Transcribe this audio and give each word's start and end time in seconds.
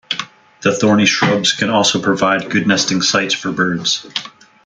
The 0.61 0.73
thorny 0.73 1.05
shrubs 1.05 1.53
can 1.53 1.69
also 1.69 2.01
provide 2.01 2.49
good 2.49 2.65
nesting 2.65 3.03
sites 3.03 3.35
for 3.35 3.51
birds. 3.51 4.07